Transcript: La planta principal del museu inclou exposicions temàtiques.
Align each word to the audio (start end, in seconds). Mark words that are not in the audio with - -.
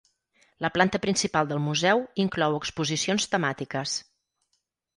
La 0.65 0.71
planta 0.77 0.99
principal 1.03 1.51
del 1.51 1.61
museu 1.67 2.01
inclou 2.25 2.57
exposicions 2.63 3.31
temàtiques. 3.35 3.97